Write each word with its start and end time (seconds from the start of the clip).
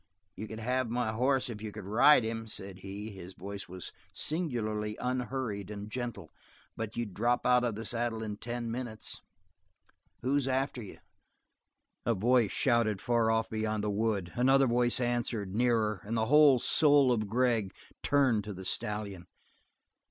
"You 0.35 0.47
could 0.47 0.57
have 0.57 0.89
my 0.89 1.11
hoss 1.11 1.47
if 1.47 1.61
you 1.61 1.71
could 1.71 1.85
ride 1.85 2.23
him," 2.23 2.47
said 2.47 2.79
he. 2.79 3.11
His 3.11 3.35
voice 3.35 3.69
was 3.69 3.91
singularly 4.15 4.97
unhurried 4.99 5.69
and 5.69 5.91
gentle. 5.91 6.31
"But 6.75 6.97
you'd 6.97 7.13
drop 7.13 7.45
out 7.45 7.63
of 7.63 7.75
the 7.75 7.85
saddle 7.85 8.23
in 8.23 8.37
ten 8.37 8.71
minutes. 8.71 9.21
Who's 10.23 10.47
after 10.47 10.81
you?" 10.81 10.97
A 12.03 12.15
voice 12.15 12.51
shouted 12.51 12.99
far 12.99 13.29
off 13.29 13.47
beyond 13.47 13.83
the 13.83 13.91
wood; 13.91 14.31
another 14.33 14.65
voice 14.65 14.99
answered, 14.99 15.53
nearer, 15.53 16.01
and 16.03 16.17
the 16.17 16.25
whole 16.25 16.57
soul 16.57 17.11
of 17.11 17.27
Gregg 17.27 17.71
turned 18.01 18.43
to 18.45 18.55
the 18.55 18.65
stallion. 18.65 19.27